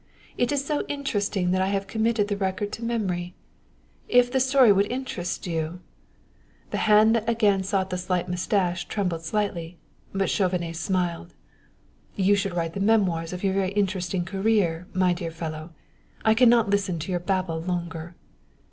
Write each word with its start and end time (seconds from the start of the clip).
It 0.35 0.51
is 0.51 0.65
so 0.65 0.81
interesting 0.87 1.51
that 1.51 1.61
I 1.61 1.67
have 1.67 1.85
committed 1.85 2.27
the 2.27 2.35
record 2.35 2.71
to 2.71 2.83
memory. 2.83 3.35
If 4.07 4.31
the 4.31 4.39
story 4.39 4.71
would 4.71 4.91
interest 4.91 5.45
you" 5.45 5.79
The 6.71 6.77
hand 6.89 7.13
that 7.13 7.29
again 7.29 7.61
sought 7.61 7.91
the 7.91 7.99
slight 7.99 8.27
mustache 8.27 8.85
trembled 8.85 9.21
slightly; 9.23 9.77
but 10.11 10.27
Chauvenet 10.27 10.75
smiled. 10.75 11.35
"You 12.15 12.33
should 12.35 12.55
write 12.55 12.73
the 12.73 12.79
memoirs 12.79 13.31
of 13.31 13.43
your 13.43 13.53
very 13.53 13.73
interesting 13.73 14.25
career, 14.25 14.87
my 14.91 15.13
dear 15.13 15.29
fellow. 15.29 15.69
I 16.25 16.33
can 16.33 16.49
not 16.49 16.71
listen 16.71 16.97
to 16.97 17.11
your 17.11 17.19
babble 17.19 17.61
longer." 17.61 18.15